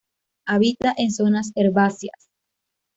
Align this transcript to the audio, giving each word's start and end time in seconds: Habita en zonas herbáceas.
Habita 0.47 0.95
en 0.97 1.11
zonas 1.11 1.51
herbáceas. 1.53 2.31